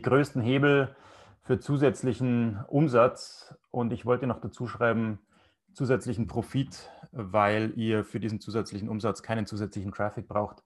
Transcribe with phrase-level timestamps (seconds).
[0.00, 0.96] Die größten Hebel
[1.42, 5.18] für zusätzlichen Umsatz und ich wollte noch dazu schreiben,
[5.74, 10.62] zusätzlichen Profit, weil ihr für diesen zusätzlichen Umsatz keinen zusätzlichen Traffic braucht.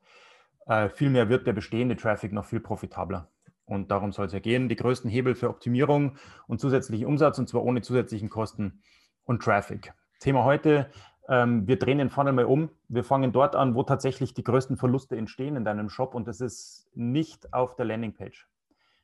[0.66, 3.28] Äh, vielmehr wird der bestehende Traffic noch viel profitabler.
[3.66, 4.68] Und darum soll es ja gehen.
[4.68, 6.16] Die größten Hebel für Optimierung
[6.46, 8.82] und zusätzlichen Umsatz und zwar ohne zusätzlichen Kosten
[9.24, 9.92] und Traffic.
[10.24, 10.90] Thema heute,
[11.28, 12.70] ähm, wir drehen den Funnel mal um.
[12.88, 16.40] Wir fangen dort an, wo tatsächlich die größten Verluste entstehen in deinem Shop und das
[16.40, 18.48] ist nicht auf der Landingpage.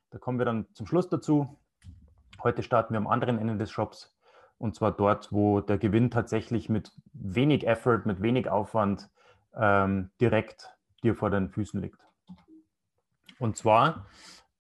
[0.09, 1.59] Da kommen wir dann zum Schluss dazu.
[2.43, 4.17] Heute starten wir am anderen Ende des Shops
[4.57, 9.11] und zwar dort, wo der Gewinn tatsächlich mit wenig Effort, mit wenig Aufwand
[9.55, 12.01] ähm, direkt dir vor den Füßen liegt.
[13.39, 14.07] Und zwar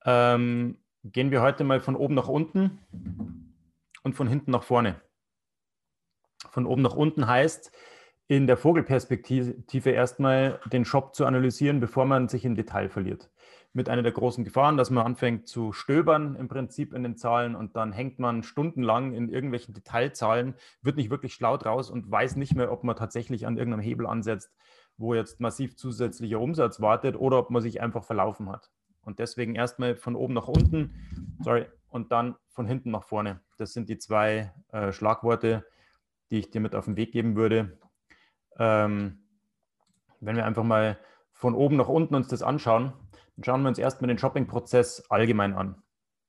[0.04, 2.80] ähm, gehen wir heute mal von oben nach unten
[4.02, 5.00] und von hinten nach vorne.
[6.48, 7.72] Von oben nach unten heißt,
[8.28, 13.30] in der Vogelperspektive erstmal den Shop zu analysieren, bevor man sich im Detail verliert
[13.72, 17.54] mit einer der großen Gefahren, dass man anfängt zu stöbern im Prinzip in den Zahlen
[17.54, 22.36] und dann hängt man stundenlang in irgendwelchen Detailzahlen, wird nicht wirklich schlau draus und weiß
[22.36, 24.52] nicht mehr, ob man tatsächlich an irgendeinem Hebel ansetzt,
[24.96, 28.70] wo jetzt massiv zusätzlicher Umsatz wartet oder ob man sich einfach verlaufen hat.
[29.02, 33.40] Und deswegen erstmal von oben nach unten, sorry, und dann von hinten nach vorne.
[33.56, 35.64] Das sind die zwei äh, Schlagworte,
[36.30, 37.78] die ich dir mit auf den Weg geben würde.
[38.58, 39.24] Ähm,
[40.20, 40.98] wenn wir einfach mal
[41.32, 42.92] von oben nach unten uns das anschauen,
[43.36, 45.82] dann schauen wir uns erstmal den Shopping-Prozess allgemein an.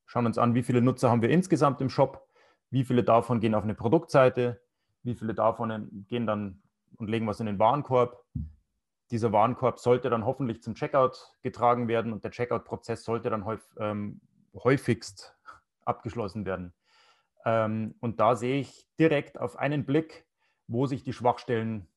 [0.06, 2.28] Schauen uns an, wie viele Nutzer haben wir insgesamt im Shop,
[2.70, 4.62] wie viele davon gehen auf eine Produktseite,
[5.04, 6.62] wie viele davon gehen dann
[6.98, 8.24] und legen was in den Warenkorb.
[9.12, 14.22] Dieser Warenkorb sollte dann hoffentlich zum Checkout getragen werden und der Checkout-Prozess sollte dann ähm,
[14.54, 15.38] häufigst
[15.84, 16.74] abgeschlossen werden.
[17.46, 20.26] Ähm, und da sehe ich direkt auf einen Blick,
[20.68, 21.88] wo sich die Schwachstellen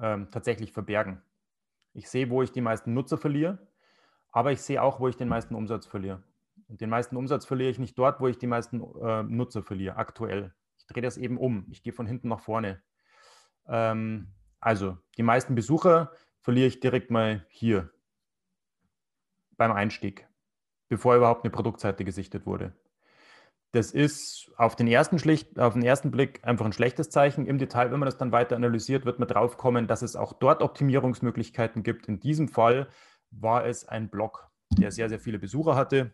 [0.00, 1.22] ähm, tatsächlich verbergen.
[1.92, 3.58] Ich sehe, wo ich die meisten Nutzer verliere,
[4.30, 6.22] aber ich sehe auch, wo ich den meisten Umsatz verliere.
[6.68, 9.96] Und den meisten Umsatz verliere ich nicht dort, wo ich die meisten äh, Nutzer verliere,
[9.96, 10.54] aktuell.
[10.78, 11.66] Ich drehe das eben um.
[11.70, 12.82] Ich gehe von hinten nach vorne.
[13.66, 17.90] Ähm, also, die meisten Besucher verliere ich direkt mal hier
[19.56, 20.28] beim Einstieg,
[20.88, 22.74] bevor überhaupt eine Produktseite gesichtet wurde.
[23.74, 27.44] Das ist auf den, ersten schlicht, auf den ersten Blick einfach ein schlechtes Zeichen.
[27.44, 30.32] Im Detail, wenn man das dann weiter analysiert, wird man drauf kommen, dass es auch
[30.32, 32.06] dort Optimierungsmöglichkeiten gibt.
[32.06, 32.86] In diesem Fall
[33.32, 34.48] war es ein Blog,
[34.78, 36.12] der sehr, sehr viele Besucher hatte.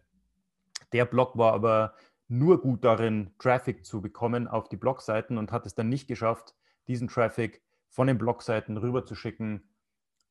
[0.95, 1.93] Der Blog war aber
[2.29, 6.55] nur gut darin, Traffic zu bekommen auf die Blogseiten und hat es dann nicht geschafft,
[6.89, 7.61] diesen Traffic
[7.91, 9.69] von den Blogseiten rüberzuschicken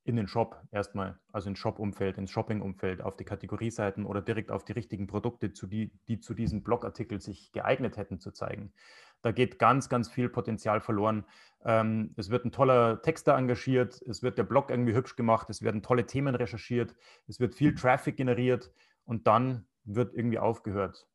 [0.10, 4.66] in den Shop erstmal, also ins Shop-Umfeld, ins Shopping-Umfeld, auf die Kategorieseiten oder direkt auf
[4.66, 8.74] die richtigen Produkte, zu die, die zu diesem Blogartikel sich geeignet hätten zu zeigen.
[9.22, 11.26] Da geht ganz, ganz viel Potenzial verloren.
[11.64, 15.62] Ähm, es wird ein toller Texter engagiert, es wird der Blog irgendwie hübsch gemacht, es
[15.62, 16.96] werden tolle Themen recherchiert,
[17.28, 18.72] es wird viel Traffic generiert
[19.06, 21.08] und dann wird irgendwie aufgehört.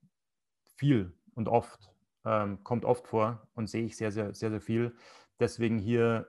[0.76, 1.92] Viel und oft,
[2.24, 4.94] ähm, kommt oft vor und sehe ich sehr, sehr, sehr, sehr viel.
[5.40, 6.28] Deswegen hier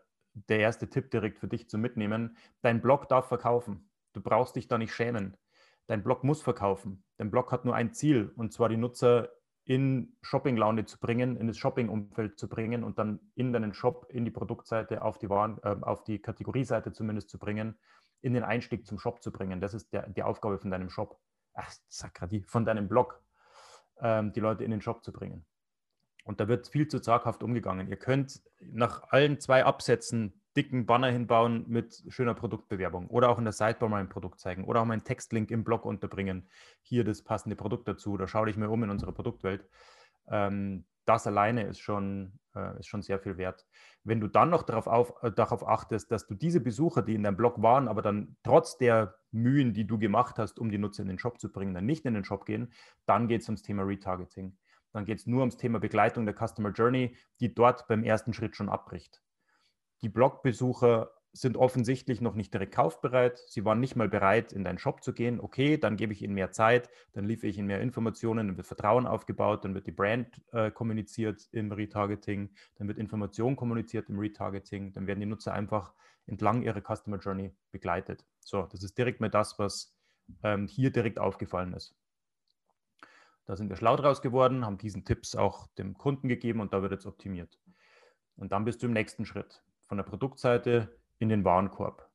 [0.50, 2.38] der erste Tipp direkt für dich zu mitnehmen.
[2.62, 3.90] Dein Blog darf verkaufen.
[4.14, 5.38] Du brauchst dich da nicht schämen.
[5.88, 7.04] Dein Blog muss verkaufen.
[7.18, 9.30] Dein Blog hat nur ein Ziel, und zwar die Nutzer
[9.66, 14.24] in Shopping-Laune zu bringen, in das Shopping-Umfeld zu bringen und dann in deinen Shop, in
[14.24, 17.78] die Produktseite, auf die, Waren, äh, auf die Kategorieseite zumindest zu bringen,
[18.22, 19.62] in den Einstieg zum Shop zu bringen.
[19.62, 21.20] Das ist der, die Aufgabe von deinem Shop.
[21.54, 23.22] Ach, Sakradi, von deinem Blog,
[24.00, 25.46] ähm, die Leute in den Shop zu bringen.
[26.26, 27.88] Und da wird viel zu zaghaft umgegangen.
[27.88, 33.44] Ihr könnt nach allen zwei Absätzen dicken Banner hinbauen mit schöner Produktbewerbung oder auch in
[33.44, 36.48] der Sidebar mal ein Produkt zeigen oder auch mal einen Textlink im Blog unterbringen.
[36.82, 38.18] Hier das passende Produkt dazu.
[38.18, 39.68] Da schau dich mal um in unserer Produktwelt.
[40.28, 43.68] Ähm, das alleine ist schon, äh, ist schon sehr viel wert.
[44.04, 47.22] Wenn du dann noch darauf, auf, äh, darauf achtest, dass du diese Besucher, die in
[47.22, 51.04] deinem Blog waren, aber dann trotz der Mühen, die du gemacht hast, um die Nutzer
[51.04, 52.74] in den Shop zu bringen, dann nicht in den Shop gehen,
[53.06, 54.58] dann geht es ums Thema Retargeting.
[54.96, 58.56] Dann geht es nur ums Thema Begleitung der Customer Journey, die dort beim ersten Schritt
[58.56, 59.22] schon abbricht.
[60.02, 63.38] Die Blogbesucher sind offensichtlich noch nicht direkt kaufbereit.
[63.50, 65.42] Sie waren nicht mal bereit, in deinen Shop zu gehen.
[65.42, 68.68] Okay, dann gebe ich ihnen mehr Zeit, dann liefere ich ihnen mehr Informationen, dann wird
[68.68, 74.18] Vertrauen aufgebaut, dann wird die Brand äh, kommuniziert im Retargeting, dann wird Information kommuniziert im
[74.18, 75.94] Retargeting, dann werden die Nutzer einfach
[76.26, 78.26] entlang ihrer Customer Journey begleitet.
[78.40, 79.94] So, das ist direkt mal das, was
[80.42, 81.94] ähm, hier direkt aufgefallen ist.
[83.46, 86.82] Da sind wir schlau draus geworden, haben diesen Tipps auch dem Kunden gegeben und da
[86.82, 87.60] wird jetzt optimiert.
[88.36, 92.10] Und dann bist du im nächsten Schritt von der Produktseite in den Warenkorb.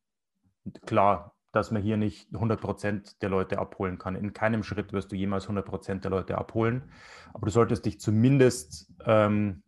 [0.65, 4.15] Und klar, dass man hier nicht 100% der Leute abholen kann.
[4.15, 6.91] In keinem Schritt wirst du jemals 100% der Leute abholen,
[7.33, 9.63] aber du solltest dich zumindest ähm,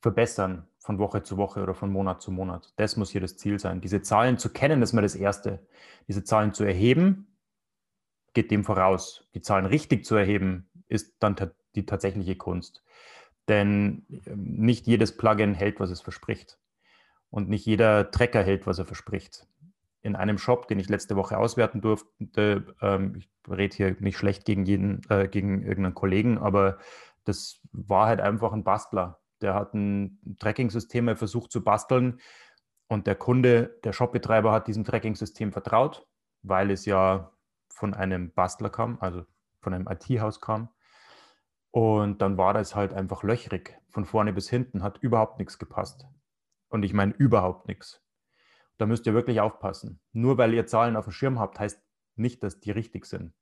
[0.00, 2.72] verbessern von Woche zu Woche oder von Monat zu Monat.
[2.76, 3.80] Das muss hier das Ziel sein.
[3.80, 5.66] Diese Zahlen zu kennen, ist mal das Erste.
[6.08, 7.35] Diese Zahlen zu erheben,
[8.36, 9.26] geht dem voraus.
[9.34, 11.34] Die Zahlen richtig zu erheben, ist dann
[11.74, 12.84] die tatsächliche Kunst.
[13.48, 16.58] Denn ähm, nicht jedes Plugin hält, was es verspricht.
[17.30, 19.46] Und nicht jeder Tracker hält, was er verspricht.
[20.02, 24.44] In einem Shop, den ich letzte Woche auswerten durfte, ähm, ich rede hier nicht schlecht
[24.44, 26.78] gegen jeden, äh, gegen irgendeinen Kollegen, aber
[27.24, 29.18] das war halt einfach ein Bastler.
[29.40, 32.20] Der hat ein Tracking-System versucht zu basteln
[32.86, 36.06] und der Kunde, der Shopbetreiber hat diesem Tracking-System vertraut,
[36.42, 37.32] weil es ja
[37.76, 39.26] von einem Bastler kam, also
[39.60, 40.70] von einem IT-Haus kam.
[41.70, 43.78] Und dann war das halt einfach löchrig.
[43.90, 46.06] Von vorne bis hinten hat überhaupt nichts gepasst.
[46.68, 48.02] Und ich meine überhaupt nichts.
[48.78, 50.00] Da müsst ihr wirklich aufpassen.
[50.12, 51.82] Nur weil ihr Zahlen auf dem Schirm habt, heißt
[52.14, 53.34] nicht, dass die richtig sind.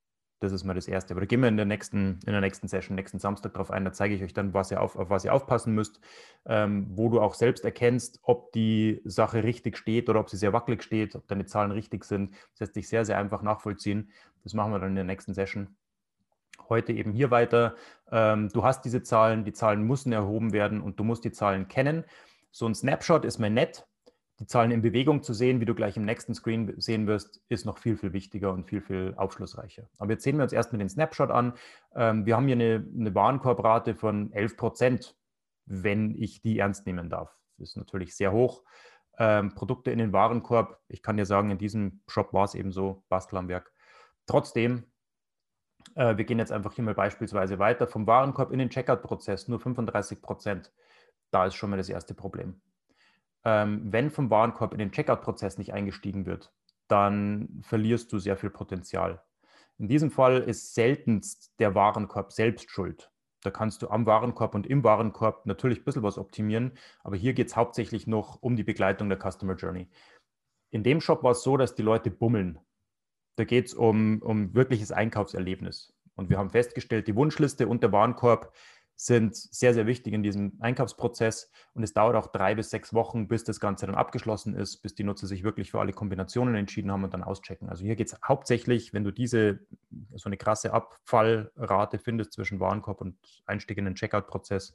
[0.45, 1.15] Das ist mal das Erste.
[1.15, 3.83] Aber da gehen wir in der nächsten, in der nächsten Session, nächsten Samstag drauf ein.
[3.87, 6.01] Da zeige ich euch dann, was ihr auf, auf was ihr aufpassen müsst,
[6.45, 10.53] ähm, wo du auch selbst erkennst, ob die Sache richtig steht oder ob sie sehr
[10.53, 12.33] wackelig steht, ob deine Zahlen richtig sind.
[12.53, 14.11] Das lässt sich sehr, sehr einfach nachvollziehen.
[14.43, 15.75] Das machen wir dann in der nächsten Session.
[16.69, 17.75] Heute eben hier weiter.
[18.13, 21.69] Ähm, du hast diese Zahlen, die Zahlen müssen erhoben werden und du musst die Zahlen
[21.69, 22.05] kennen.
[22.51, 23.87] So ein Snapshot ist mir nett.
[24.41, 27.67] Die Zahlen in Bewegung zu sehen, wie du gleich im nächsten Screen sehen wirst, ist
[27.67, 29.89] noch viel, viel wichtiger und viel, viel aufschlussreicher.
[29.99, 31.55] Aber jetzt sehen wir uns erstmal den Snapshot an.
[31.95, 35.17] Ähm, wir haben hier eine, eine Warenkorbrate von 11 Prozent,
[35.67, 37.39] wenn ich die ernst nehmen darf.
[37.59, 38.65] Das ist natürlich sehr hoch.
[39.19, 42.73] Ähm, Produkte in den Warenkorb, ich kann dir sagen, in diesem Shop war es eben
[42.73, 43.73] so, Bastel am Werk.
[44.27, 44.85] Trotzdem
[45.95, 47.87] äh, wir gehen jetzt einfach hier mal beispielsweise weiter.
[47.87, 50.73] Vom Warenkorb in den Checkout-Prozess nur 35 Prozent.
[51.31, 52.61] Da ist schon mal das erste Problem.
[53.45, 56.53] Ähm, wenn vom Warenkorb in den Checkout-Prozess nicht eingestiegen wird,
[56.89, 59.23] dann verlierst du sehr viel Potenzial.
[59.79, 63.11] In diesem Fall ist seltenst der Warenkorb selbst schuld.
[63.43, 67.35] Da kannst du am Warenkorb und im Warenkorb natürlich ein bisschen was optimieren, aber hier
[67.35, 69.89] geht es hauptsächlich noch um die Begleitung der Customer Journey.
[70.71, 72.59] In dem Shop war es so, dass die Leute bummeln.
[73.37, 75.93] Da geht es um, um wirkliches Einkaufserlebnis.
[76.17, 78.53] Und wir haben festgestellt, die Wunschliste und der Warenkorb
[78.97, 81.51] sind sehr, sehr wichtig in diesem Einkaufsprozess.
[81.75, 84.95] Und es dauert auch drei bis sechs Wochen, bis das Ganze dann abgeschlossen ist, bis
[84.95, 87.69] die Nutzer sich wirklich für alle Kombinationen entschieden haben und dann auschecken.
[87.69, 89.61] Also hier geht es hauptsächlich, wenn du diese
[90.15, 94.75] so eine krasse Abfallrate findest zwischen Warenkorb und Einstieg in den Checkout-Prozess,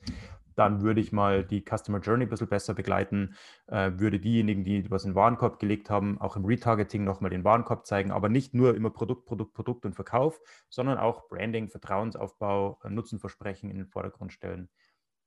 [0.59, 3.33] dann würde ich mal die Customer Journey ein bisschen besser begleiten,
[3.67, 7.45] äh, würde diejenigen, die was in den Warenkorb gelegt haben, auch im Retargeting nochmal den
[7.45, 12.77] Warenkorb zeigen, aber nicht nur immer Produkt, Produkt, Produkt und Verkauf, sondern auch Branding, Vertrauensaufbau,
[12.83, 14.67] äh, Nutzenversprechen in den Vordergrund stellen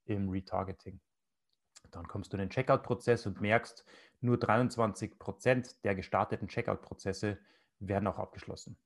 [0.05, 1.01] im Retargeting.
[1.91, 3.87] Dann kommst du in den Checkout-Prozess und merkst,
[4.21, 7.39] nur 23 Prozent der gestarteten Checkout-Prozesse
[7.79, 8.77] werden auch abgeschlossen.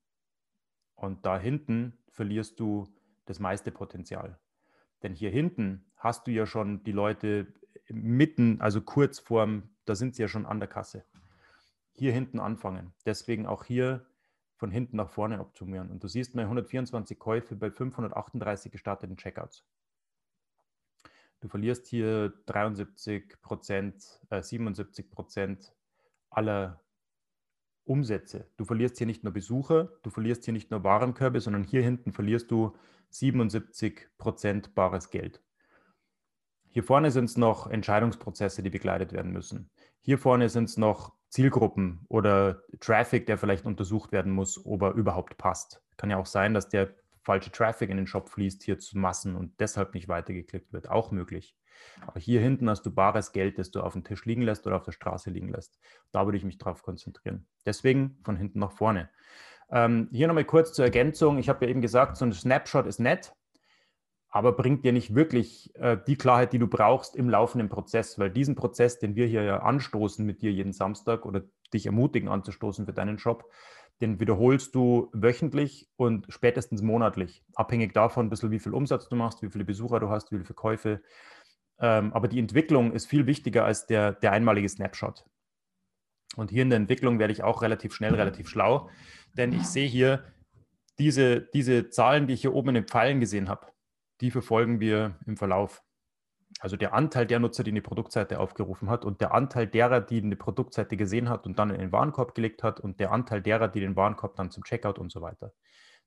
[0.95, 2.87] Und da hinten verlierst du
[3.25, 4.39] das meiste Potenzial.
[5.03, 7.47] Denn hier hinten hast du ja schon die Leute
[7.89, 11.05] mitten, also kurz vorm, da sind sie ja schon an der Kasse.
[11.93, 12.93] Hier hinten anfangen.
[13.05, 14.05] Deswegen auch hier
[14.55, 15.91] von hinten nach vorne optimieren.
[15.91, 19.63] Und du siehst mal 124 Käufe bei 538 gestarteten Checkouts.
[21.39, 25.73] Du verlierst hier 73 Prozent, äh, 77 Prozent
[26.31, 26.81] aller
[27.87, 28.49] Umsätze.
[28.57, 32.11] Du verlierst hier nicht nur Besucher, du verlierst hier nicht nur Warenkörbe, sondern hier hinten
[32.11, 32.75] verlierst du
[33.09, 35.41] 77 Prozent bares Geld.
[36.69, 39.71] Hier vorne sind es noch Entscheidungsprozesse, die begleitet werden müssen.
[40.01, 44.93] Hier vorne sind es noch Zielgruppen oder Traffic, der vielleicht untersucht werden muss, ob er
[44.93, 45.81] überhaupt passt.
[45.97, 49.35] Kann ja auch sein, dass der falsche Traffic in den Shop fließt hier zu Massen
[49.35, 50.89] und deshalb nicht weitergeklickt wird.
[50.89, 51.55] Auch möglich.
[52.05, 54.77] Aber hier hinten hast du bares Geld, das du auf dem Tisch liegen lässt oder
[54.77, 55.79] auf der Straße liegen lässt.
[56.11, 57.47] Da würde ich mich drauf konzentrieren.
[57.65, 59.09] Deswegen von hinten nach vorne.
[59.69, 61.37] Ähm, hier nochmal kurz zur Ergänzung.
[61.37, 63.33] Ich habe ja eben gesagt, so ein Snapshot ist nett,
[64.29, 68.29] aber bringt dir nicht wirklich äh, die Klarheit, die du brauchst im laufenden Prozess, weil
[68.29, 71.43] diesen Prozess, den wir hier ja anstoßen mit dir jeden Samstag oder
[71.73, 73.45] dich ermutigen anzustoßen für deinen Job,
[74.01, 79.15] den wiederholst du wöchentlich und spätestens monatlich, abhängig davon, ein bisschen wie viel Umsatz du
[79.15, 81.01] machst, wie viele Besucher du hast, wie viele Verkäufe.
[81.79, 85.25] Ähm, aber die Entwicklung ist viel wichtiger als der, der einmalige Snapshot.
[86.35, 88.89] Und hier in der Entwicklung werde ich auch relativ schnell relativ schlau,
[89.37, 90.23] denn ich sehe hier
[90.99, 93.67] diese, diese Zahlen, die ich hier oben in den Pfeilen gesehen habe,
[94.21, 95.83] die verfolgen wir im Verlauf.
[96.59, 100.21] Also der Anteil der Nutzer, die eine Produktseite aufgerufen hat und der Anteil derer, die
[100.21, 103.67] eine Produktseite gesehen hat und dann in den Warenkorb gelegt hat und der Anteil derer,
[103.67, 105.53] die den Warenkorb dann zum Checkout und so weiter.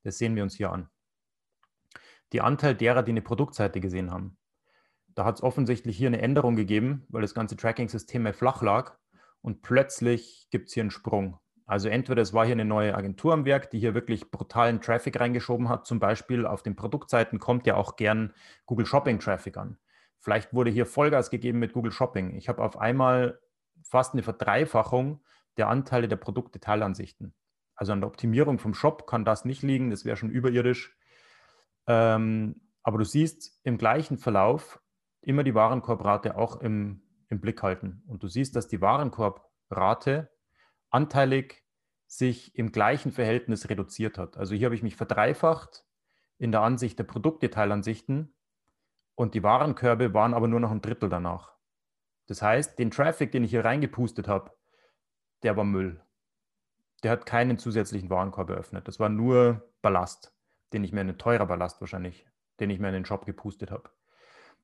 [0.03, 0.89] Das sehen wir uns hier an.
[2.33, 4.39] Die Anteil derer, die eine Produktseite gesehen haben.
[5.21, 8.97] Da hat es offensichtlich hier eine Änderung gegeben, weil das ganze Tracking-System mehr flach lag
[9.43, 11.39] und plötzlich gibt es hier einen Sprung.
[11.67, 15.21] Also entweder es war hier eine neue Agentur am Werk, die hier wirklich brutalen Traffic
[15.21, 15.87] reingeschoben hat.
[15.87, 18.33] Zum Beispiel auf den Produktseiten kommt ja auch gern
[18.65, 19.77] Google Shopping Traffic an.
[20.21, 22.35] Vielleicht wurde hier Vollgas gegeben mit Google Shopping.
[22.35, 23.41] Ich habe auf einmal
[23.83, 25.21] fast eine Verdreifachung
[25.59, 27.35] der Anteile der Produktdetailansichten.
[27.75, 30.97] Also an der Optimierung vom Shop kann das nicht liegen, das wäre schon überirdisch.
[31.87, 34.81] Ähm, aber du siehst im gleichen Verlauf
[35.23, 38.03] immer die Warenkorbrate auch im, im Blick halten.
[38.07, 40.31] Und du siehst, dass die Warenkorbrate
[40.91, 41.65] anteilig
[42.07, 44.37] sich im gleichen Verhältnis reduziert hat.
[44.37, 45.85] Also hier habe ich mich verdreifacht
[46.39, 48.35] in der Ansicht der Produktdetailansichten
[49.15, 51.55] und die Warenkörbe waren aber nur noch ein Drittel danach.
[52.27, 54.51] Das heißt, den Traffic, den ich hier reingepustet habe,
[55.43, 56.03] der war Müll.
[57.03, 58.89] Der hat keinen zusätzlichen Warenkorb eröffnet.
[58.89, 60.35] Das war nur Ballast,
[60.73, 62.27] den ich mir, ein teurer Ballast wahrscheinlich,
[62.59, 63.91] den ich mir in den Shop gepustet habe.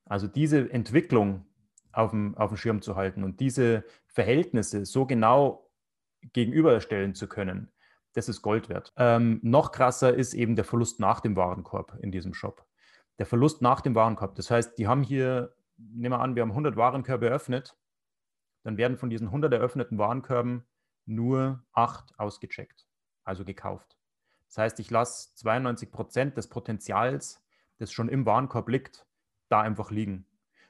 [0.09, 1.45] Also diese Entwicklung
[1.91, 5.69] auf dem, auf dem Schirm zu halten und diese Verhältnisse so genau
[6.33, 7.71] gegenüberstellen zu können,
[8.13, 8.93] das ist Gold wert.
[8.97, 12.65] Ähm, noch krasser ist eben der Verlust nach dem Warenkorb in diesem Shop.
[13.19, 14.35] Der Verlust nach dem Warenkorb.
[14.35, 17.77] Das heißt, die haben hier, nehmen wir an, wir haben 100 Warenkörbe eröffnet,
[18.63, 20.65] dann werden von diesen 100 eröffneten Warenkörben
[21.05, 22.87] nur 8 ausgecheckt,
[23.23, 23.97] also gekauft.
[24.47, 27.43] Das heißt, ich lasse 92 Prozent des Potenzials,
[27.77, 29.05] das schon im Warenkorb liegt,
[29.49, 30.25] da einfach liegen.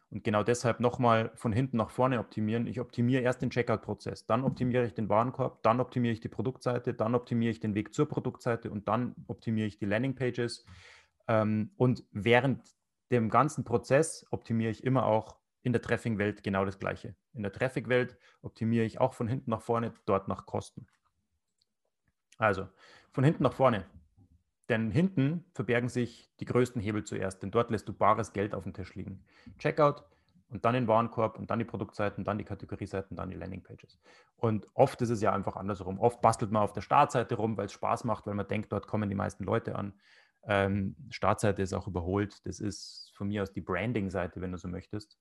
[0.10, 2.66] Und genau deshalb nochmal von hinten nach vorne optimieren.
[2.66, 6.94] Ich optimiere erst den Checkout-Prozess, dann optimiere ich den Warenkorb, dann optimiere ich die Produktseite,
[6.94, 10.66] dann optimiere ich den Weg zur Produktseite und dann optimiere ich die Landingpages.
[11.28, 12.62] Ähm, und während
[13.12, 17.16] dem ganzen Prozess optimiere ich immer auch in der Traffic-Welt genau das Gleiche.
[17.34, 20.88] In der Traffic-Welt optimiere ich auch von hinten nach vorne, dort nach Kosten.
[22.38, 22.70] Also
[23.12, 23.86] von hinten nach vorne.
[24.70, 28.64] Denn hinten verbergen sich die größten Hebel zuerst, denn dort lässt du bares Geld auf
[28.64, 29.24] dem Tisch liegen.
[29.58, 30.04] Checkout
[30.50, 34.00] und dann den Warenkorb und dann die Produktseiten, dann die Kategorieseiten, dann die Landingpages.
[34.36, 36.00] Und oft ist es ja einfach andersrum.
[36.00, 38.88] Oft bastelt man auf der Startseite rum, weil es Spaß macht, weil man denkt, dort
[38.88, 39.94] kommen die meisten Leute an.
[40.44, 42.46] Ähm, Startseite ist auch überholt.
[42.46, 45.18] Das ist von mir aus die Branding-Seite, wenn du so möchtest.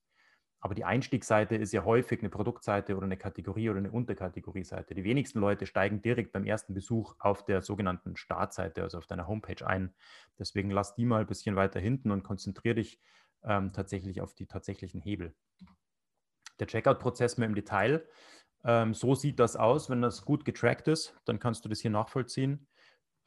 [0.59, 4.95] Aber die Einstiegsseite ist ja häufig eine Produktseite oder eine Kategorie oder eine Unterkategorieseite.
[4.95, 9.27] Die wenigsten Leute steigen direkt beim ersten Besuch auf der sogenannten Startseite, also auf deiner
[9.27, 9.93] Homepage ein.
[10.39, 12.99] Deswegen lass die mal ein bisschen weiter hinten und konzentriere dich
[13.43, 15.35] ähm, tatsächlich auf die tatsächlichen Hebel.
[16.59, 18.07] Der Checkout-Prozess mehr im Detail.
[18.63, 21.15] Ähm, so sieht das aus, wenn das gut getrackt ist.
[21.25, 22.67] Dann kannst du das hier nachvollziehen.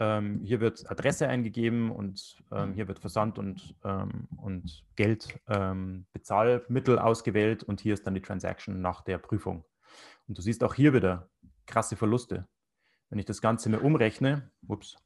[0.00, 6.06] Ähm, hier wird Adresse eingegeben und ähm, hier wird Versand und, ähm, und Geld, ähm,
[6.14, 9.64] Bezahlmittel ausgewählt und hier ist dann die Transaction nach der Prüfung.
[10.26, 11.28] Und du siehst auch hier wieder
[11.66, 12.48] krasse Verluste.
[13.10, 14.96] Wenn ich das Ganze mir umrechne, ups,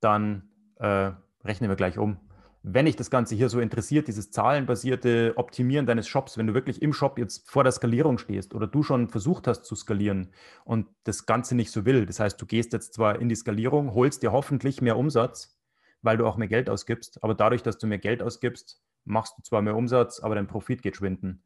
[0.00, 1.12] dann äh,
[1.44, 2.18] rechnen wir gleich um
[2.62, 6.82] wenn dich das Ganze hier so interessiert, dieses zahlenbasierte Optimieren deines Shops, wenn du wirklich
[6.82, 10.32] im Shop jetzt vor der Skalierung stehst oder du schon versucht hast zu skalieren
[10.64, 13.94] und das Ganze nicht so will, das heißt, du gehst jetzt zwar in die Skalierung,
[13.94, 15.56] holst dir hoffentlich mehr Umsatz,
[16.02, 19.42] weil du auch mehr Geld ausgibst, aber dadurch, dass du mehr Geld ausgibst, machst du
[19.42, 21.44] zwar mehr Umsatz, aber dein Profit geht schwinden.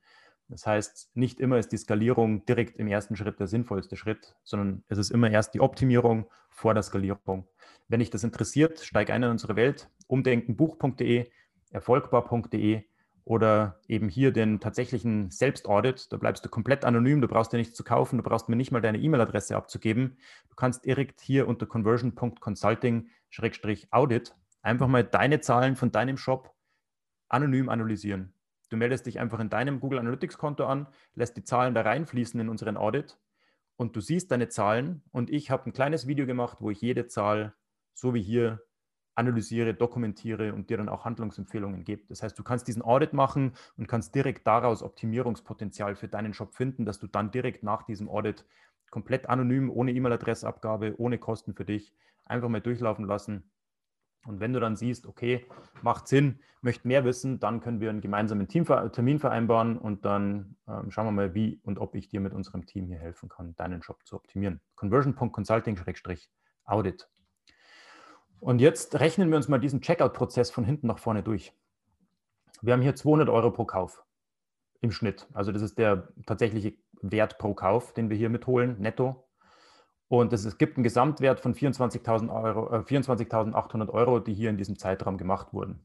[0.50, 4.82] Das heißt, nicht immer ist die Skalierung direkt im ersten Schritt der sinnvollste Schritt, sondern
[4.88, 7.46] es ist immer erst die Optimierung vor der Skalierung.
[7.88, 11.30] Wenn dich das interessiert, steig ein in unsere Welt, umdenkenbuch.de,
[11.70, 12.82] erfolgbar.de
[13.24, 16.12] oder eben hier den tatsächlichen Selbstaudit.
[16.12, 18.72] Da bleibst du komplett anonym, du brauchst dir nichts zu kaufen, du brauchst mir nicht
[18.72, 20.18] mal deine E-Mail-Adresse abzugeben.
[20.48, 26.52] Du kannst direkt hier unter conversion.consulting-audit einfach mal deine Zahlen von deinem Shop
[27.28, 28.34] anonym analysieren.
[28.70, 32.40] Du meldest dich einfach in deinem Google Analytics Konto an, lässt die Zahlen da reinfließen
[32.40, 33.18] in unseren Audit
[33.76, 37.06] und du siehst deine Zahlen und ich habe ein kleines Video gemacht, wo ich jede
[37.08, 37.54] Zahl
[37.94, 38.62] so wie hier
[39.16, 42.04] analysiere, dokumentiere und dir dann auch Handlungsempfehlungen gebe.
[42.08, 46.54] Das heißt, du kannst diesen Audit machen und kannst direkt daraus Optimierungspotenzial für deinen Shop
[46.54, 48.46] finden, dass du dann direkt nach diesem Audit
[48.90, 51.92] komplett anonym, ohne E-Mail-Adressabgabe, ohne Kosten für dich,
[52.24, 53.50] einfach mal durchlaufen lassen.
[54.26, 55.46] Und wenn du dann siehst, okay,
[55.82, 60.90] macht Sinn, möchte mehr wissen, dann können wir einen gemeinsamen Termin vereinbaren und dann ähm,
[60.90, 63.82] schauen wir mal, wie und ob ich dir mit unserem Team hier helfen kann, deinen
[63.82, 64.60] Shop zu optimieren.
[64.76, 67.08] Conversion.consulting-audit.
[68.40, 71.54] Und jetzt rechnen wir uns mal diesen Checkout-Prozess von hinten nach vorne durch.
[72.62, 74.04] Wir haben hier 200 Euro pro Kauf
[74.80, 75.26] im Schnitt.
[75.32, 79.29] Also das ist der tatsächliche Wert pro Kauf, den wir hier mitholen, netto.
[80.10, 84.76] Und es, gibt einen Gesamtwert von 24.800 Euro, äh, 24 Euro, die hier in diesem
[84.76, 85.84] Zeitraum gemacht wurden.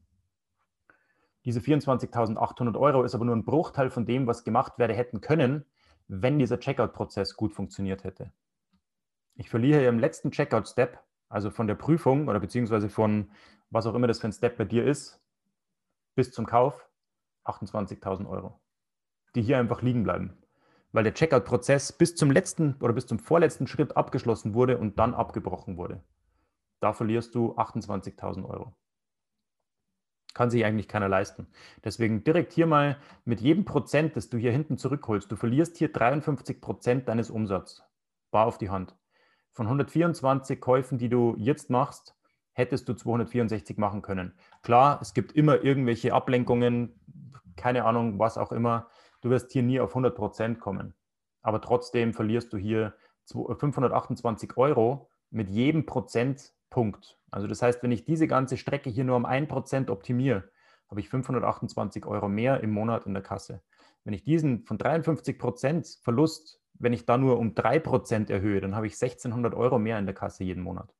[1.44, 5.64] Diese 24.800 Euro ist aber nur ein Bruchteil von dem, was gemacht werden hätten können,
[6.08, 8.32] wenn dieser Checkout-Prozess gut funktioniert hätte.
[9.36, 13.30] Ich verliere im letzten Checkout-Step, also von der Prüfung oder beziehungsweise von
[13.70, 15.20] was auch immer das für ein Step bei dir ist,
[16.16, 16.88] bis zum Kauf,
[17.44, 18.58] 28.000 Euro,
[19.36, 20.36] die hier einfach liegen bleiben
[20.92, 25.14] weil der Checkout-Prozess bis zum letzten oder bis zum vorletzten Schritt abgeschlossen wurde und dann
[25.14, 26.02] abgebrochen wurde.
[26.80, 28.74] Da verlierst du 28.000 Euro.
[30.34, 31.46] Kann sich eigentlich keiner leisten.
[31.82, 35.90] Deswegen direkt hier mal mit jedem Prozent, das du hier hinten zurückholst, du verlierst hier
[35.90, 37.82] 53 Prozent deines Umsatzes.
[38.30, 38.94] Bar auf die Hand.
[39.52, 42.14] Von 124 Käufen, die du jetzt machst,
[42.52, 44.34] hättest du 264 machen können.
[44.62, 47.00] Klar, es gibt immer irgendwelche Ablenkungen,
[47.56, 48.88] keine Ahnung, was auch immer.
[49.26, 50.94] Du wirst hier nie auf 100 Prozent kommen.
[51.42, 57.18] Aber trotzdem verlierst du hier 528 äh, Euro mit jedem Prozentpunkt.
[57.32, 60.48] Also das heißt, wenn ich diese ganze Strecke hier nur um 1% optimiere,
[60.88, 63.64] habe ich 528 Euro mehr im Monat in der Kasse.
[64.04, 68.76] Wenn ich diesen von 53 Prozent Verlust, wenn ich da nur um 3% erhöhe, dann
[68.76, 70.94] habe ich 1600 Euro mehr in der Kasse jeden Monat.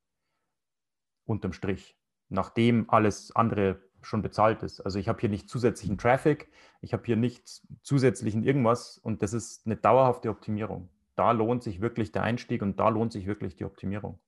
[1.23, 1.97] Unterm Strich.
[2.27, 4.79] Nachdem alles andere schon bezahlt ist.
[4.81, 6.49] Also ich habe hier nicht zusätzlichen Traffic,
[6.81, 10.89] ich habe hier nicht zusätzlichen irgendwas und das ist eine dauerhafte Optimierung.
[11.15, 14.19] Da lohnt sich wirklich der Einstieg und da lohnt sich wirklich die Optimierung.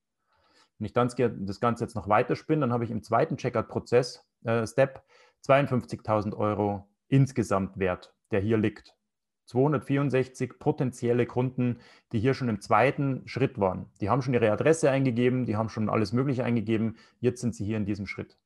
[0.78, 1.10] Wenn ich dann
[1.46, 5.04] das Ganze jetzt noch weiterspinne, dann habe ich im zweiten Checkout-Prozess, äh, Step,
[5.46, 8.96] 52.000 Euro insgesamt Wert, der hier liegt.
[9.46, 11.80] 264 potenzielle Kunden,
[12.12, 13.88] die hier schon im zweiten Schritt waren.
[14.00, 16.98] Die haben schon ihre Adresse eingegeben, die haben schon alles Mögliche eingegeben.
[17.20, 18.38] Jetzt sind sie hier in diesem Schritt.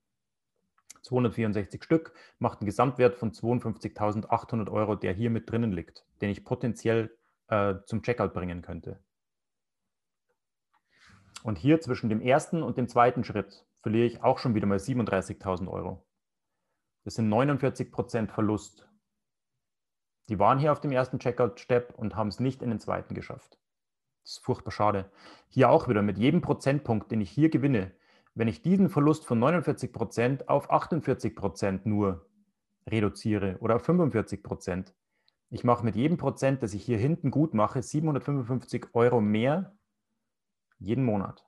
[1.04, 6.44] 264 Stück, macht einen Gesamtwert von 52.800 Euro, der hier mit drinnen liegt, den ich
[6.44, 7.16] potenziell
[7.48, 9.00] äh, zum Checkout bringen könnte.
[11.44, 14.78] Und hier zwischen dem ersten und dem zweiten Schritt verliere ich auch schon wieder mal
[14.78, 16.06] 37.000 Euro.
[17.04, 18.88] Das sind 49 Prozent Verlust.
[20.30, 23.60] Die waren hier auf dem ersten Checkout-Step und haben es nicht in den zweiten geschafft.
[24.24, 25.12] Das ist furchtbar schade.
[25.50, 27.92] Hier auch wieder mit jedem Prozentpunkt, den ich hier gewinne,
[28.36, 32.26] wenn ich diesen Verlust von 49 Prozent auf 48 Prozent nur
[32.88, 34.94] reduziere oder auf 45 Prozent,
[35.50, 39.78] ich mache mit jedem Prozent, das ich hier hinten gut mache, 755 Euro mehr
[40.80, 41.46] jeden Monat.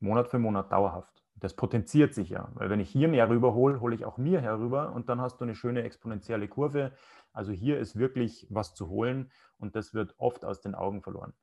[0.00, 1.22] Monat für Monat dauerhaft.
[1.36, 4.92] Das potenziert sich ja, weil wenn ich hier mehr rüberhole, hole ich auch mir herüber
[4.92, 6.92] und dann hast du eine schöne exponentielle Kurve.
[7.32, 11.34] Also hier ist wirklich was zu holen und das wird oft aus den Augen verloren.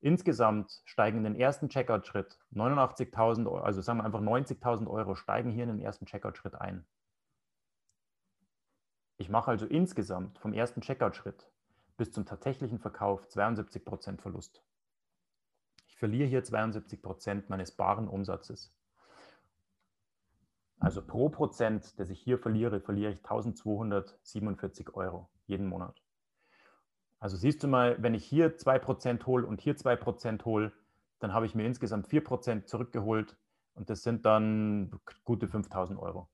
[0.00, 5.50] Insgesamt steigen in den ersten Checkout-Schritt 89.000 Euro, also sagen wir einfach 90.000 Euro steigen
[5.50, 6.86] hier in den ersten Checkout-Schritt ein.
[9.18, 11.50] Ich mache also insgesamt vom ersten Checkout-Schritt
[11.98, 14.62] bis zum tatsächlichen Verkauf 72% Verlust.
[15.86, 18.74] Ich verliere hier 72% meines baren Umsatzes.
[20.78, 26.02] Also pro Prozent, das ich hier verliere, verliere ich 1247 Euro jeden Monat.
[27.20, 30.72] Also siehst du mal, wenn ich hier 2% hole und hier 2% hole,
[31.18, 33.36] dann habe ich mir insgesamt 4% zurückgeholt
[33.74, 34.90] und das sind dann
[35.24, 36.28] gute 5000 Euro.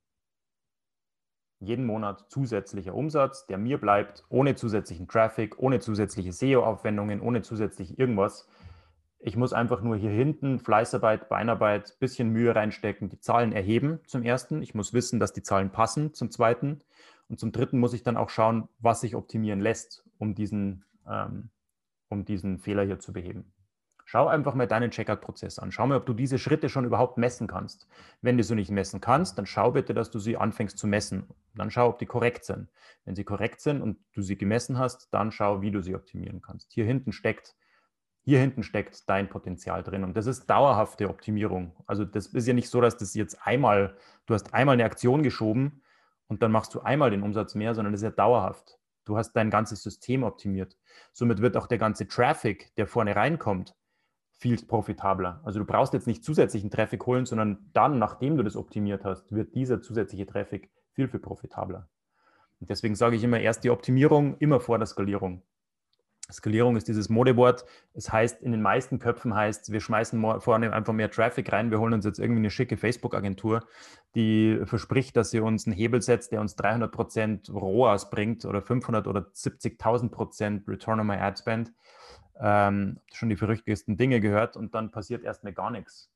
[1.59, 7.99] Jeden Monat zusätzlicher Umsatz, der mir bleibt, ohne zusätzlichen Traffic, ohne zusätzliche SEO-Aufwendungen, ohne zusätzlich
[7.99, 8.46] irgendwas.
[9.18, 14.22] Ich muss einfach nur hier hinten Fleißarbeit, Beinarbeit, bisschen Mühe reinstecken, die Zahlen erheben zum
[14.22, 14.62] ersten.
[14.62, 16.83] Ich muss wissen, dass die Zahlen passen zum zweiten.
[17.29, 21.51] Und zum dritten muss ich dann auch schauen, was sich optimieren lässt, um diesen, ähm,
[22.09, 23.53] um diesen Fehler hier zu beheben.
[24.09, 25.73] Schau einfach mal deinen Checkout-Prozess an.
[25.73, 27.89] Schau mal, ob du diese Schritte schon überhaupt messen kannst.
[28.23, 31.25] Wenn du sie nicht messen kannst, dann schau bitte, dass du sie anfängst zu messen.
[31.57, 32.71] Dann schau, ob die korrekt sind.
[33.05, 36.41] Wenn sie korrekt sind und du sie gemessen hast, dann schau, wie du sie optimieren
[36.41, 36.73] kannst.
[36.73, 37.57] Hier hinten steckt,
[38.23, 40.05] hier hinten steckt dein Potenzial drin.
[40.05, 41.73] Und das ist dauerhafte Optimierung.
[41.89, 45.25] Also das ist ja nicht so, dass das jetzt einmal, du hast einmal eine Aktion
[45.25, 45.83] geschoben
[46.29, 48.79] und dann machst du einmal den Umsatz mehr, sondern das ist ja dauerhaft.
[49.07, 50.77] Du hast dein ganzes System optimiert.
[51.12, 53.75] Somit wird auch der ganze Traffic, der vorne reinkommt,
[54.33, 55.40] viel profitabler.
[55.45, 59.33] Also du brauchst jetzt nicht zusätzlichen Traffic holen, sondern dann, nachdem du das optimiert hast,
[59.33, 61.88] wird dieser zusätzliche Traffic viel, viel profitabler.
[62.61, 65.42] Und deswegen sage ich immer erst die Optimierung, immer vor der Skalierung.
[66.31, 67.65] Skalierung ist dieses Modewort.
[67.95, 71.71] Es heißt, in den meisten Köpfen heißt, wir schmeißen vorne einfach mehr Traffic rein.
[71.71, 73.65] Wir holen uns jetzt irgendwie eine schicke Facebook-Agentur,
[74.15, 78.61] die verspricht, dass sie uns einen Hebel setzt, der uns 300 Prozent ROAS bringt oder
[78.61, 81.73] 500 oder 70.000 Prozent Return on my Ad Spend.
[82.39, 86.12] Ähm, schon die verrücktesten Dinge gehört und dann passiert erstmal gar nichts,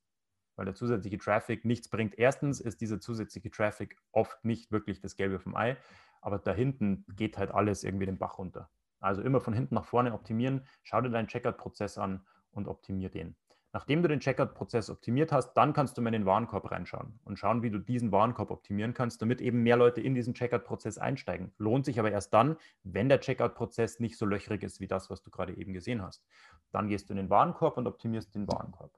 [0.57, 2.19] weil der zusätzliche Traffic nichts bringt.
[2.19, 5.79] Erstens ist dieser zusätzliche Traffic oft nicht wirklich das Gelbe vom Ei,
[6.21, 8.69] aber da hinten geht halt alles irgendwie den Bach runter.
[9.01, 10.67] Also immer von hinten nach vorne optimieren.
[10.83, 13.35] Schau dir deinen Checkout-Prozess an und optimier den.
[13.73, 17.39] Nachdem du den Checkout-Prozess optimiert hast, dann kannst du mal in den Warenkorb reinschauen und
[17.39, 21.53] schauen, wie du diesen Warenkorb optimieren kannst, damit eben mehr Leute in diesen Checkout-Prozess einsteigen.
[21.57, 25.23] Lohnt sich aber erst dann, wenn der Checkout-Prozess nicht so löchrig ist wie das, was
[25.23, 26.25] du gerade eben gesehen hast.
[26.73, 28.91] Dann gehst du in den Warenkorb und optimierst den Warenkorb.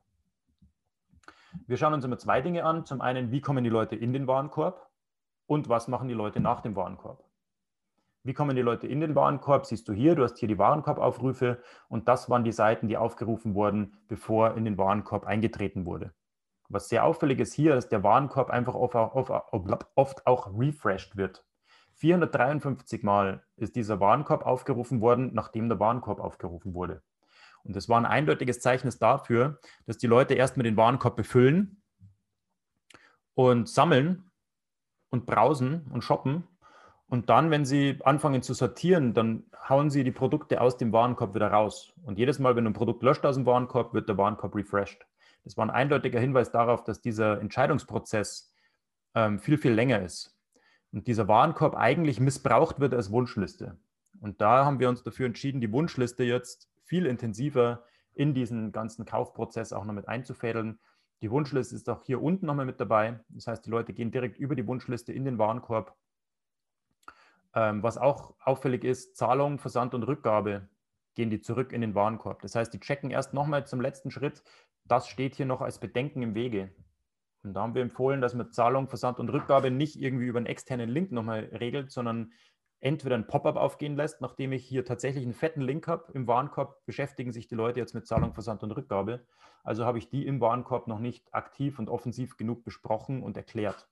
[1.67, 2.87] Wir schauen uns immer zwei Dinge an.
[2.87, 4.88] Zum einen, wie kommen die Leute in den Warenkorb
[5.47, 7.23] und was machen die Leute nach dem Warenkorb.
[8.24, 9.66] Wie kommen die Leute in den Warenkorb?
[9.66, 13.54] Siehst du hier, du hast hier die Warenkorbaufrufe und das waren die Seiten, die aufgerufen
[13.54, 16.14] wurden, bevor in den Warenkorb eingetreten wurde.
[16.68, 18.94] Was sehr auffällig ist hier, dass der Warenkorb einfach oft,
[19.96, 21.44] oft auch refreshed wird.
[21.94, 27.02] 453 Mal ist dieser Warenkorb aufgerufen worden, nachdem der Warenkorb aufgerufen wurde.
[27.64, 31.82] Und das war ein eindeutiges Zeichen dafür, dass die Leute erstmal den Warenkorb befüllen
[33.35, 34.30] und sammeln
[35.11, 36.48] und browsen und shoppen
[37.12, 41.35] und dann, wenn Sie anfangen zu sortieren, dann hauen Sie die Produkte aus dem Warenkorb
[41.35, 41.92] wieder raus.
[42.05, 45.05] Und jedes Mal, wenn ein Produkt löscht aus dem Warenkorb, wird der Warenkorb refreshed.
[45.44, 48.55] Das war ein eindeutiger Hinweis darauf, dass dieser Entscheidungsprozess
[49.14, 50.35] ähm, viel, viel länger ist.
[50.90, 53.77] Und dieser Warenkorb eigentlich missbraucht wird als Wunschliste.
[54.22, 59.05] Und da haben wir uns dafür entschieden, die Wunschliste jetzt viel intensiver in diesen ganzen
[59.05, 60.79] Kaufprozess auch noch mit einzufädeln.
[61.20, 63.20] Die Wunschliste ist auch hier unten nochmal mit dabei.
[63.29, 65.94] Das heißt, die Leute gehen direkt über die Wunschliste in den Warenkorb
[67.55, 70.69] ähm, was auch auffällig ist, Zahlung, Versand und Rückgabe
[71.15, 72.41] gehen die zurück in den Warenkorb.
[72.43, 74.43] Das heißt, die checken erst nochmal zum letzten Schritt.
[74.85, 76.75] Das steht hier noch als Bedenken im Wege.
[77.43, 80.47] Und da haben wir empfohlen, dass man Zahlung, Versand und Rückgabe nicht irgendwie über einen
[80.47, 82.33] externen Link nochmal regelt, sondern
[82.81, 86.85] entweder ein Pop-up aufgehen lässt, nachdem ich hier tatsächlich einen fetten Link habe im Warenkorb,
[86.87, 89.27] beschäftigen sich die Leute jetzt mit Zahlung, Versand und Rückgabe.
[89.62, 93.88] Also habe ich die im Warenkorb noch nicht aktiv und offensiv genug besprochen und erklärt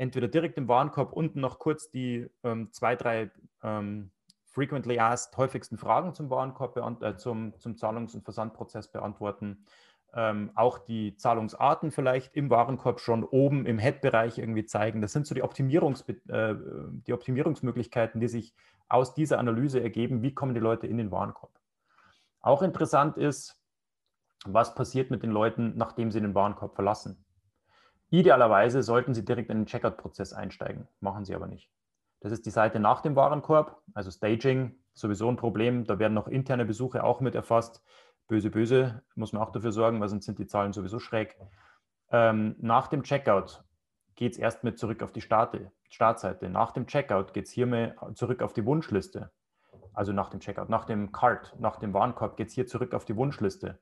[0.00, 3.30] entweder direkt im Warenkorb unten noch kurz die ähm, zwei, drei
[3.62, 4.10] ähm,
[4.46, 9.66] frequently asked, häufigsten Fragen zum Warenkorb, äh, zum, zum Zahlungs- und Versandprozess beantworten.
[10.14, 15.02] Ähm, auch die Zahlungsarten vielleicht im Warenkorb schon oben im Head-Bereich irgendwie zeigen.
[15.02, 16.54] Das sind so die, Optimierungs äh,
[17.06, 18.54] die Optimierungsmöglichkeiten, die sich
[18.88, 20.22] aus dieser Analyse ergeben.
[20.22, 21.52] Wie kommen die Leute in den Warenkorb?
[22.40, 23.60] Auch interessant ist,
[24.46, 27.22] was passiert mit den Leuten, nachdem sie den Warenkorb verlassen.
[28.10, 31.70] Idealerweise sollten Sie direkt in den Checkout-Prozess einsteigen, machen Sie aber nicht.
[32.20, 35.84] Das ist die Seite nach dem Warenkorb, also Staging, sowieso ein Problem.
[35.84, 37.82] Da werden noch interne Besuche auch mit erfasst.
[38.26, 41.36] Böse, böse, muss man auch dafür sorgen, weil sonst sind die Zahlen sowieso schräg.
[42.10, 43.64] Ähm, nach dem Checkout
[44.16, 46.50] geht es erst mit zurück auf die Starte, Startseite.
[46.50, 49.30] Nach dem Checkout geht es hiermit zurück auf die Wunschliste.
[49.94, 53.04] Also nach dem Checkout, nach dem Cart, nach dem Warenkorb geht es hier zurück auf
[53.04, 53.78] die Wunschliste.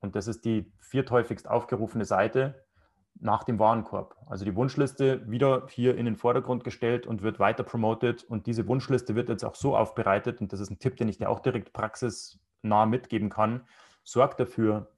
[0.00, 2.65] Und das ist die vierthäufigst aufgerufene Seite
[3.20, 4.16] nach dem Warenkorb.
[4.26, 8.24] Also die Wunschliste wieder hier in den Vordergrund gestellt und wird weiter promoted.
[8.24, 11.18] Und diese Wunschliste wird jetzt auch so aufbereitet, und das ist ein Tipp, den ich
[11.18, 13.66] dir auch direkt praxisnah mitgeben kann.
[14.04, 14.90] Sorg dafür,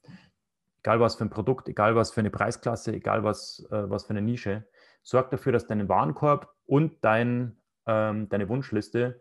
[0.81, 4.11] egal was für ein Produkt, egal was für eine Preisklasse, egal was, äh, was für
[4.11, 4.67] eine Nische,
[5.03, 9.21] sorg dafür, dass dein Warenkorb und dein, ähm, deine Wunschliste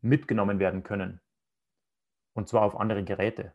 [0.00, 1.20] mitgenommen werden können.
[2.34, 3.52] Und zwar auf andere Geräte.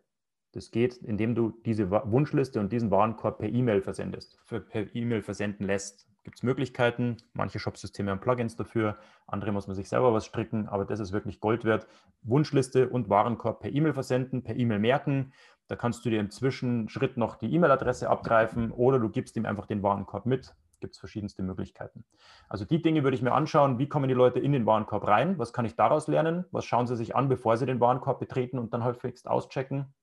[0.54, 5.66] Das geht, indem du diese Wunschliste und diesen Warenkorb per E-Mail versendest, per E-Mail versenden
[5.66, 6.08] lässt.
[6.24, 10.70] Gibt es Möglichkeiten, manche Shopsysteme haben Plugins dafür, andere muss man sich selber was stricken,
[10.70, 11.88] aber das ist wirklich Gold wert.
[12.22, 15.34] Wunschliste und Warenkorb per E-Mail versenden, per E-Mail merken.
[15.68, 19.66] Da kannst du dir im Zwischenschritt noch die E-Mail-Adresse abgreifen oder du gibst ihm einfach
[19.66, 20.54] den Warenkorb mit.
[20.80, 22.06] Gibt es verschiedenste Möglichkeiten.
[22.48, 23.80] Also die Dinge würde ich mir anschauen.
[23.80, 25.40] Wie kommen die Leute in den Warenkorb rein?
[25.40, 26.46] Was kann ich daraus lernen?
[26.52, 29.94] Was schauen sie sich an, bevor sie den Warenkorb betreten und dann häufigst auschecken?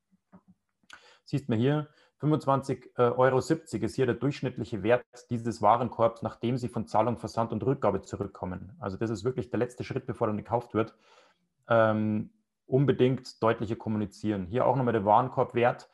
[1.31, 1.87] Siehst man hier,
[2.19, 7.53] 25,70 äh, Euro ist hier der durchschnittliche Wert dieses Warenkorbs, nachdem sie von Zahlung, Versand
[7.53, 8.75] und Rückgabe zurückkommen.
[8.81, 10.93] Also das ist wirklich der letzte Schritt, bevor dann gekauft wird.
[11.69, 12.31] Ähm,
[12.65, 14.45] unbedingt deutlicher kommunizieren.
[14.45, 15.87] Hier auch nochmal der Warenkorbwert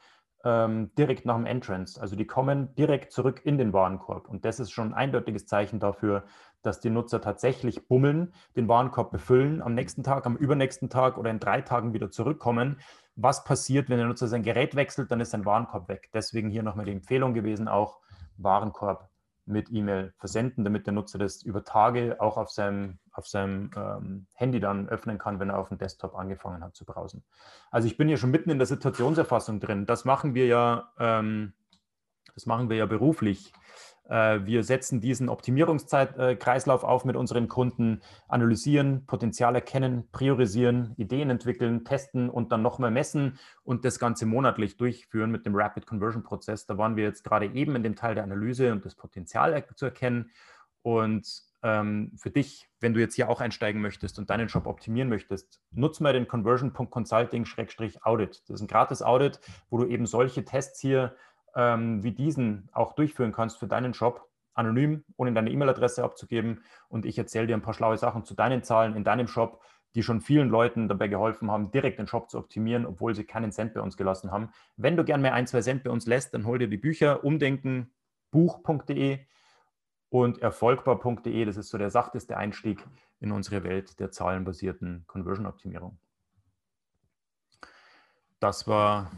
[0.47, 1.99] ähm, direkt nach dem Entrance.
[1.99, 4.29] Also die kommen direkt zurück in den Warenkorb.
[4.29, 6.23] Und das ist schon ein eindeutiges Zeichen dafür,
[6.61, 11.31] dass die Nutzer tatsächlich bummeln, den Warenkorb befüllen, am nächsten Tag, am übernächsten Tag oder
[11.31, 12.79] in drei Tagen wieder zurückkommen.
[13.17, 16.09] Was passiert, wenn der Nutzer sein Gerät wechselt, dann ist sein Warenkorb weg.
[16.13, 17.99] Deswegen hier nochmal die Empfehlung gewesen, auch
[18.37, 19.09] Warenkorb
[19.47, 24.27] mit E-Mail versenden, damit der Nutzer das über Tage auch auf seinem, auf seinem ähm,
[24.33, 27.23] Handy dann öffnen kann, wenn er auf dem Desktop angefangen hat zu browsen.
[27.71, 29.85] Also ich bin hier schon mitten in der Situationserfassung drin.
[29.85, 31.53] Das machen wir ja, ähm,
[32.35, 33.53] das machen wir ja beruflich.
[34.09, 41.85] Äh, wir setzen diesen Optimierungskreislauf auf mit unseren Kunden, analysieren, Potenzial erkennen, priorisieren, Ideen entwickeln,
[41.85, 46.65] testen und dann nochmal messen und das Ganze monatlich durchführen mit dem Rapid Conversion Prozess.
[46.65, 49.85] Da waren wir jetzt gerade eben in dem Teil der Analyse und das Potenzial zu
[49.85, 50.31] erkennen.
[50.81, 55.09] Und ähm, für dich, wenn du jetzt hier auch einsteigen möchtest und deinen Shop optimieren
[55.09, 58.43] möchtest, nutze mal den conversion.consulting-audit.
[58.47, 59.39] Das ist ein gratis Audit,
[59.69, 61.15] wo du eben solche Tests hier
[61.55, 66.63] ähm, wie diesen auch durchführen kannst für deinen Shop, anonym, ohne deine E-Mail-Adresse abzugeben.
[66.89, 69.61] Und ich erzähle dir ein paar schlaue Sachen zu deinen Zahlen in deinem Shop,
[69.95, 73.51] die schon vielen Leuten dabei geholfen haben, direkt den Shop zu optimieren, obwohl sie keinen
[73.51, 74.49] Cent bei uns gelassen haben.
[74.75, 77.23] Wenn du gern mehr ein, zwei Cent bei uns lässt, dann hol dir die Bücher
[77.23, 77.91] umdenken,
[78.31, 79.19] buch.de
[80.09, 81.45] und erfolgbar.de.
[81.45, 82.85] Das ist so der sachteste Einstieg
[83.19, 85.97] in unsere Welt der zahlenbasierten Conversion-Optimierung.
[88.39, 89.11] Das war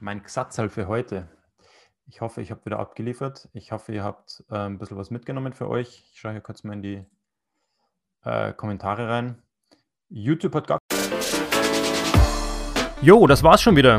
[0.00, 1.28] mein Gesatzal für heute.
[2.08, 3.48] Ich hoffe, ich habe wieder abgeliefert.
[3.52, 6.04] Ich hoffe, ihr habt äh, ein bisschen was mitgenommen für euch.
[6.12, 7.04] Ich schaue hier kurz mal in die
[8.24, 9.42] äh, Kommentare rein.
[10.08, 10.78] YouTube hat gar.
[13.02, 13.98] Jo, das war's schon wieder.